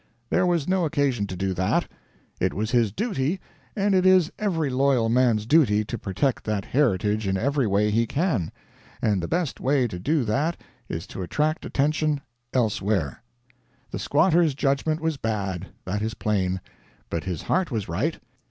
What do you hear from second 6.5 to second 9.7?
heritage in every way he can; and the best